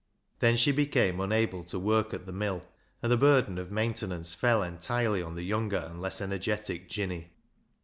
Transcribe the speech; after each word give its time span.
Then 0.39 0.57
she 0.57 0.71
became 0.71 1.19
unable 1.19 1.63
to 1.65 1.77
work 1.77 2.11
at 2.11 2.25
the 2.25 2.31
mill, 2.31 2.63
and 3.03 3.11
the 3.11 3.17
burden 3.17 3.59
of 3.59 3.71
maintenance 3.71 4.33
fell 4.33 4.63
entirely 4.63 5.21
on 5.21 5.35
the 5.35 5.43
younger 5.45 5.77
and 5.77 6.01
less 6.01 6.21
energetic 6.21 6.89
Jinny. 6.89 7.29